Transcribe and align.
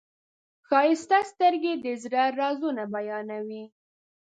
ښایسته 0.67 1.19
سترګې 1.31 1.73
د 1.83 1.85
زړه 2.03 2.23
رازونه 2.39 2.83
بیانوي. 2.93 3.63